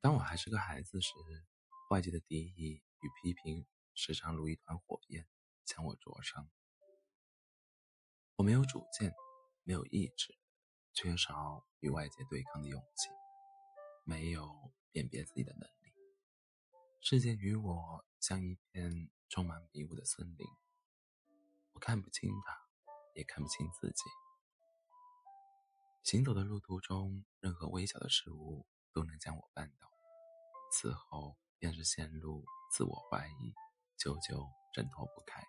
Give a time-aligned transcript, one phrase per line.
[0.00, 1.14] 当我还是个孩子时，
[1.90, 5.26] 外界的敌意与批评时常如一团火焰
[5.64, 6.48] 将我灼伤。
[8.36, 9.12] 我没有主见，
[9.64, 10.36] 没有意志，
[10.92, 13.08] 缺少与外界对抗的勇气，
[14.04, 15.92] 没有辨别自己的能力。
[17.00, 20.46] 世界与我像一片充满迷雾的森林，
[21.72, 22.58] 我看不清它，
[23.14, 24.04] 也看不清自己。
[26.04, 29.92] 行走的路途中，任何微小的事物都能将我绊倒，
[30.72, 32.42] 此后便是陷入
[32.72, 33.52] 自我怀疑，
[33.98, 35.44] 久久挣脱不开。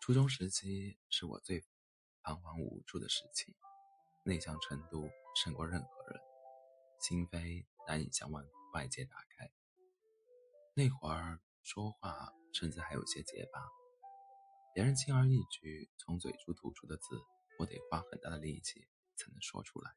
[0.00, 1.64] 初中时期是我最
[2.24, 3.56] 彷徨无助的时期，
[4.24, 6.20] 内向程度胜过任何人，
[7.00, 8.42] 心扉难以向外。
[8.74, 9.50] 外界打开，
[10.74, 13.60] 那会儿说话甚至还有些结巴，
[14.74, 17.18] 别人轻而易举从嘴中吐出的字，
[17.58, 19.92] 我得花很大的力气才能说出来。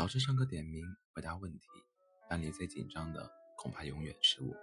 [0.00, 1.68] 老师上课点名回答问题，
[2.26, 4.56] 班里最紧张的恐怕永远是我，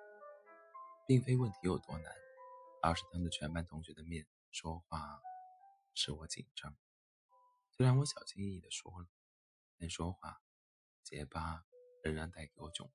[1.06, 2.12] 并非问题有多难，
[2.82, 5.22] 而是当着全班同学的面说话
[5.94, 6.76] 使我紧张。
[7.70, 9.08] 虽然我小心翼翼地说了，
[9.78, 10.42] 但说话。
[11.04, 11.64] 结巴
[12.02, 12.92] 仍然带给我窘迫。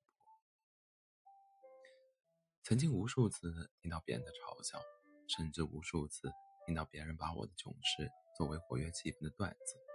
[2.61, 4.81] 曾经无数次听到别人的嘲笑，
[5.29, 6.29] 甚至无数次
[6.65, 9.92] 听到别人把我的囧事作为活跃气氛的段子。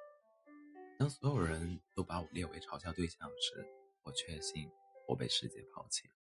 [0.98, 3.64] 当所有人都把我列为嘲笑对象时，
[4.02, 4.68] 我确信
[5.06, 6.14] 我被世界抛弃了。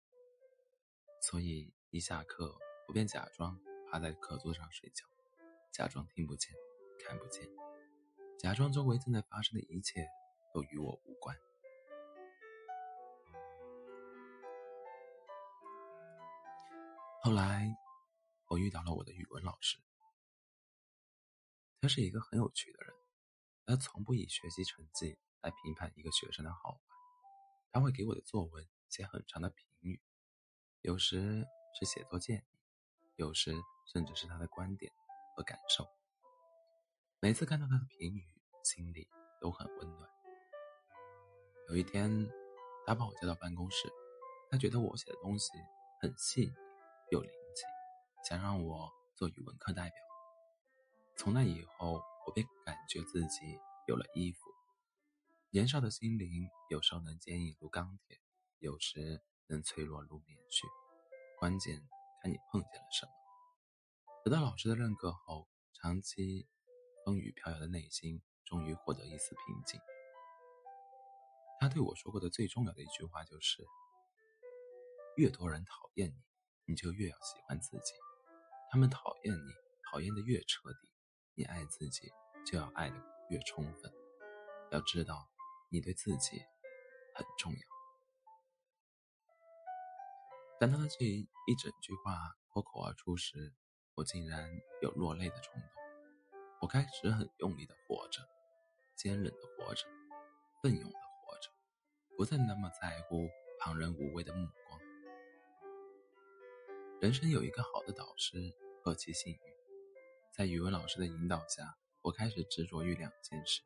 [1.22, 2.54] 所以一下课，
[2.86, 3.58] 我便假装
[3.90, 5.06] 趴在课桌上睡觉，
[5.72, 6.54] 假装听不见、
[7.02, 7.48] 看不见，
[8.38, 10.06] 假装周围正在发生的一切
[10.52, 11.34] 都与我无关。
[17.22, 17.74] 后来，
[18.48, 19.78] 我遇到了我的语文老师。
[21.80, 22.94] 他是一个很有趣的人，
[23.66, 26.78] 他从不以学习成绩来评判一个学生的好坏。
[27.72, 30.00] 他会给我的作文写很长的评语，
[30.80, 31.46] 有时
[31.78, 32.42] 是写作建议，
[33.16, 33.54] 有时
[33.92, 34.92] 甚至是他的观点
[35.36, 35.86] 和感受。
[37.20, 38.24] 每次看到他的评语，
[38.62, 39.08] 心里
[39.40, 40.08] 都很温暖。
[41.68, 42.30] 有一天，
[42.86, 43.92] 他把我叫到办公室，
[44.50, 45.50] 他觉得我写的东西
[46.00, 46.52] 很细腻。
[47.10, 47.62] 有灵气，
[48.28, 49.98] 想让我做语文课代表。
[51.16, 54.40] 从那以后，我便感觉自己有了衣服。
[55.50, 58.20] 年少的心灵有时候能坚硬如钢铁，
[58.58, 60.66] 有时能脆弱如棉絮。
[61.38, 61.80] 关键
[62.22, 63.12] 看你碰见了什么。
[64.24, 66.46] 得到老师的认可后，长期
[67.04, 69.80] 风雨飘摇的内心终于获得一丝平静。
[71.60, 73.64] 他对我说过的最重要的一句话就是：
[75.16, 76.26] 越多人讨厌你。
[76.68, 77.94] 你就越要喜欢自己，
[78.72, 79.52] 他们讨厌你，
[79.88, 80.88] 讨厌的越彻底；
[81.38, 82.10] 你爱自己，
[82.46, 82.96] 就要爱的
[83.28, 83.92] 越充分。
[84.70, 85.28] 要知道，
[85.70, 86.42] 你对自己
[87.14, 87.58] 很重要。
[90.58, 93.52] 当他这一整句话脱口而出时，
[93.94, 95.70] 我竟然有落泪的冲动。
[96.62, 98.22] 我开始很用力的活着，
[98.96, 99.86] 坚韧的活着，
[100.62, 101.50] 奋勇的活着，
[102.16, 103.28] 不再那么在乎
[103.60, 104.80] 旁人无谓的目光。
[106.98, 109.40] 人生有一个好的导师，何其幸运！
[110.36, 113.62] 在语文老师的引导下，我开始执着于两件事：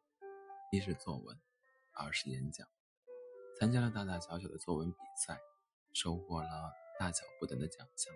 [0.71, 1.37] 一是作文，
[1.91, 2.65] 二是演讲。
[3.59, 5.41] 参加了大大小小的作文比赛，
[5.93, 8.15] 收获了大小不等的奖项。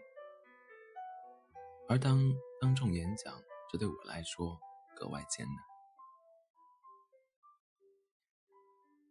[1.89, 3.43] 而当当众演讲，
[3.73, 4.61] 这对我来说
[4.95, 5.57] 格外艰难。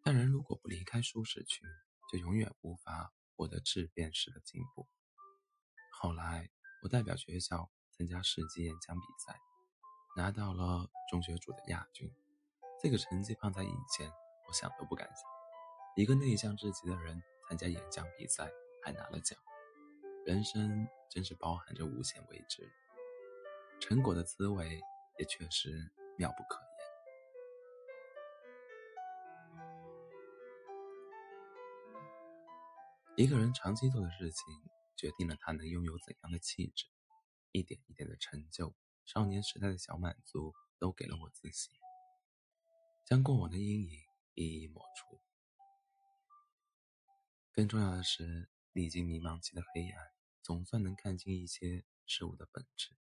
[0.06, 1.66] 但人如果不离开舒适区，
[2.10, 4.88] 就永远无法获得质变式的进步。
[5.92, 6.50] 后来，
[6.84, 9.40] 我代表学校参加市级演讲比赛，
[10.16, 12.12] 拿到了中学组的亚军。
[12.82, 14.12] 这个成绩放在以前，
[14.48, 15.24] 我想都不敢想。
[15.96, 18.52] 一个内向至极的人参加演讲比赛
[18.84, 19.40] 还拿了奖，
[20.26, 22.70] 人生真是包含着无限未知。
[23.80, 24.82] 成果的滋味
[25.18, 26.60] 也确实妙不可
[33.18, 33.26] 言。
[33.26, 34.46] 一个人长期做的事情。
[34.96, 36.86] 决定了他能拥有怎样的气质，
[37.54, 38.74] 一点一点的成就，
[39.06, 41.72] 少年时代的小满足，都给了我自信，
[43.06, 44.02] 将过往的阴影
[44.34, 45.22] 一一抹除。
[47.52, 50.12] 更重要的是，历经迷茫期的黑暗，
[50.42, 52.98] 总算能看清一些事物的本质。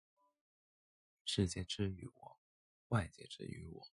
[1.25, 2.39] 世界之于我，
[2.89, 3.91] 外界之于我，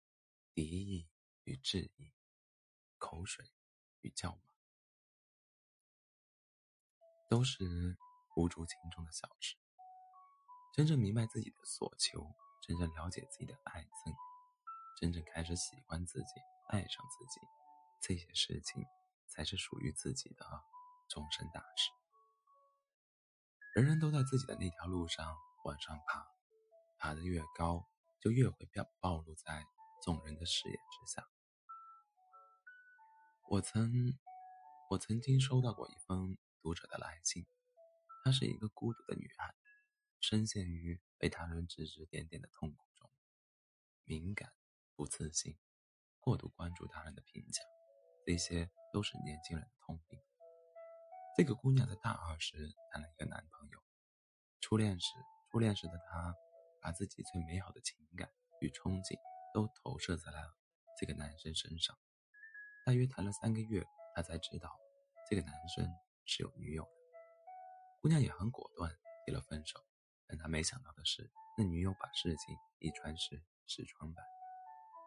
[0.55, 1.07] 敌意
[1.43, 2.11] 与质疑，
[2.97, 3.45] 口水
[4.01, 4.41] 与叫骂。
[7.29, 7.95] 都是
[8.35, 9.55] 无足轻重的小事。
[10.77, 14.13] 真正明白自己的所求，真正了解自己的爱憎，
[15.01, 16.29] 真正开始喜欢自己、
[16.69, 17.41] 爱上自己，
[17.99, 18.85] 这些事情
[19.27, 20.45] 才是属于自己的
[21.09, 21.89] 终身大事。
[23.73, 26.27] 人人都在自己的那条路上往上爬，
[26.99, 27.83] 爬得越高，
[28.21, 29.65] 就越会表暴露在
[30.03, 31.27] 众人的视野之下。
[33.49, 33.91] 我曾，
[34.91, 37.47] 我曾经收到过一封读者的来信，
[38.23, 39.55] 她是一个孤独的女孩，
[40.29, 43.09] 深陷于被他人指指点点的痛苦中，
[44.03, 44.51] 敏感、
[44.93, 45.57] 不自信、
[46.19, 47.63] 过度关注他人的评价，
[48.25, 50.19] 这些都是年轻人的通病。
[51.37, 52.57] 这个姑娘在大二时
[52.91, 53.81] 谈了一个男朋友，
[54.59, 55.13] 初恋时，
[55.49, 56.35] 初恋时的她
[56.81, 58.29] 把自己最美好的情感
[58.59, 59.17] 与憧憬
[59.53, 60.57] 都投射在了
[60.99, 61.97] 这个男生身上。
[62.85, 63.81] 大约谈了三个月，
[64.13, 64.77] 他才知道
[65.29, 65.89] 这个男生
[66.25, 66.89] 是有女友的。
[68.01, 68.93] 姑娘也很果断，
[69.25, 69.86] 提了分手。
[70.27, 74.21] 但他没想到的是，那女友把事情一传十，十传百，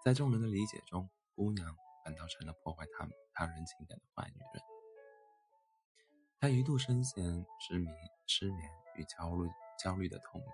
[0.05, 4.63] 在众人的理解中，姑娘反倒成了破坏他他人情感的坏女人。
[6.41, 7.23] 他一度深陷
[7.61, 7.95] 失眠、
[8.27, 10.47] 失眠与焦虑、焦虑的痛苦。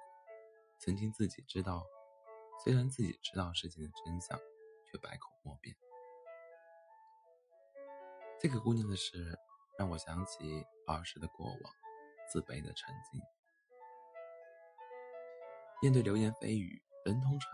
[0.81, 1.87] 曾经自己知道，
[2.65, 4.37] 虽然自己知道事情的真相，
[4.91, 5.77] 却百口莫辩。
[8.41, 9.39] 这个姑娘的事
[9.79, 11.73] 让我想起儿时的过往，
[12.29, 13.21] 自卑的曾经。
[15.83, 17.51] 面对流言蜚语，人通常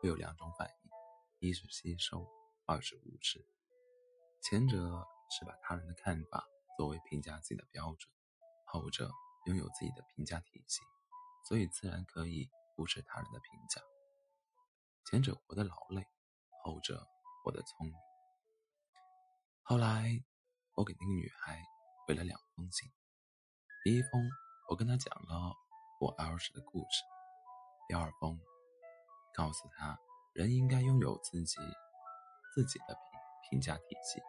[0.00, 2.26] 会有两种反应：一是吸收，
[2.66, 3.46] 二是无视。
[4.42, 4.76] 前者
[5.30, 6.44] 是把他人的看法
[6.76, 8.12] 作为评价自己的标准，
[8.66, 9.10] 后者
[9.46, 10.80] 拥有自己的评价体系，
[11.48, 13.80] 所以自然可以无视他人的评价。
[15.10, 16.06] 前者活得劳累，
[16.64, 17.06] 后者
[17.44, 17.94] 活得聪明。
[19.62, 20.24] 后来。
[20.78, 21.58] 我给那个女孩
[22.06, 22.92] 回了两封信，
[23.82, 24.30] 第一封
[24.68, 25.54] 我跟她讲了
[25.98, 27.02] 我儿时的故事，
[27.88, 28.40] 第二封
[29.34, 29.98] 告诉他
[30.32, 31.56] 人应该拥有自己
[32.54, 34.20] 自己的评评价体系，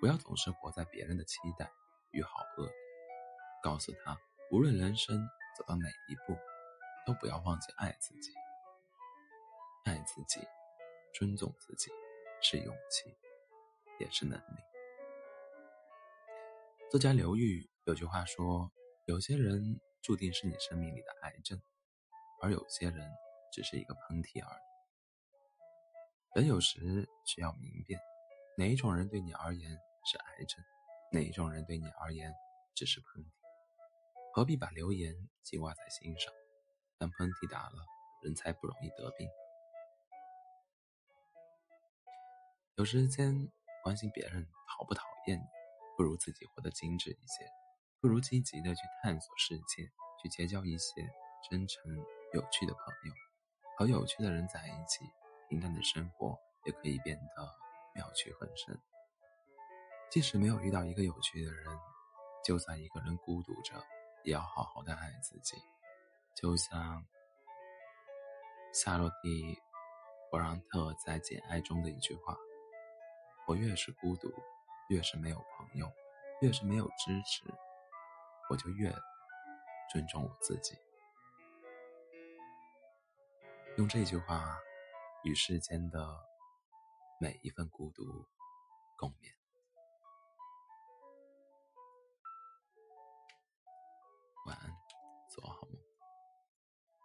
[0.00, 1.70] 不要总是活在别人的期待
[2.12, 2.70] 与好恶。
[3.62, 4.18] 告诉他
[4.50, 6.36] 无论人生走到哪一步，
[7.06, 8.32] 都不要忘记爱自己，
[9.84, 10.40] 爱自己，
[11.12, 11.90] 尊重自己，
[12.40, 13.16] 是勇气，
[13.98, 14.62] 也是能力。
[16.90, 18.70] 作家刘玉有句话说
[19.06, 21.60] ：“有些人注定是你生命里的癌症，
[22.44, 23.10] 而有些人
[23.50, 24.62] 只是一个喷嚏而已。”
[26.36, 27.98] 人有时需要明辨，
[28.58, 29.70] 哪一种人对你而言
[30.04, 30.62] 是癌症，
[31.10, 32.30] 哪一种人对你而言
[32.74, 33.28] 只是喷嚏。
[34.34, 36.30] 何必把流言记挂在心上？
[36.98, 37.86] 当喷嚏打了，
[38.22, 39.26] 人才不容易得病。
[42.76, 43.48] 有时间
[43.82, 45.44] 关心别人讨不讨厌你。
[45.96, 47.48] 不如自己活得精致一些，
[48.00, 49.88] 不如积极的去探索世界，
[50.20, 51.08] 去结交一些
[51.48, 51.80] 真诚
[52.34, 53.14] 有趣的朋友，
[53.78, 55.04] 和有趣的人在一起，
[55.48, 57.48] 平淡的生活也可以变得
[57.94, 58.76] 妙趣横生。
[60.10, 61.78] 即使没有遇到一个有趣的人，
[62.44, 63.74] 就算一个人孤独着，
[64.24, 65.56] 也要好好的爱自己。
[66.34, 67.04] 就像
[68.72, 69.54] 夏洛蒂·
[70.28, 72.36] 勃朗特在《简爱》中的一句话
[73.46, 74.28] ：“我越是孤独。”
[74.88, 75.90] 越是没有朋友，
[76.42, 77.42] 越是没有支持，
[78.50, 78.94] 我就越
[79.90, 80.76] 尊重我自己。
[83.76, 84.56] 用这句话
[85.24, 85.98] 与世间的
[87.20, 88.04] 每一份孤独
[88.96, 89.43] 共勉。